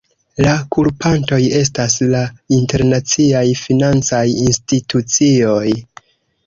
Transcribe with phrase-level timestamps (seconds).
[0.45, 2.23] La kulpantoj estas la
[2.57, 5.67] internaciaj financaj institucioj.